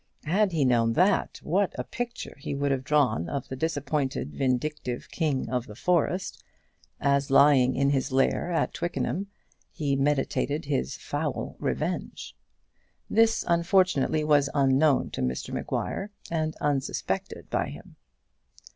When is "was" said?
14.23-14.49